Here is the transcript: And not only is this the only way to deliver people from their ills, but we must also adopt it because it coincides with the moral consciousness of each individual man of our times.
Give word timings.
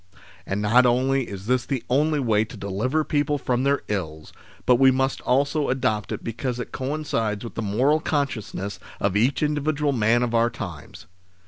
And 0.47 0.63
not 0.63 0.87
only 0.87 1.27
is 1.29 1.45
this 1.45 1.63
the 1.63 1.83
only 1.87 2.19
way 2.19 2.43
to 2.43 2.57
deliver 2.57 3.03
people 3.03 3.37
from 3.37 3.61
their 3.61 3.83
ills, 3.87 4.33
but 4.65 4.77
we 4.77 4.89
must 4.89 5.21
also 5.21 5.69
adopt 5.69 6.11
it 6.11 6.23
because 6.23 6.59
it 6.59 6.71
coincides 6.71 7.43
with 7.43 7.53
the 7.53 7.61
moral 7.61 7.99
consciousness 7.99 8.79
of 8.99 9.15
each 9.15 9.43
individual 9.43 9.91
man 9.91 10.23
of 10.23 10.33
our 10.33 10.49
times. 10.49 11.05